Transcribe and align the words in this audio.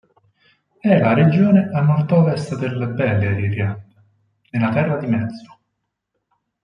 È 0.79 0.97
la 0.97 1.13
regione 1.13 1.69
a 1.71 1.79
nord-ovest 1.81 2.55
del 2.57 2.87
Beleriand, 2.91 3.83
nella 4.49 4.71
Terra 4.71 4.97
di 4.97 5.05
Mezzo. 5.05 5.59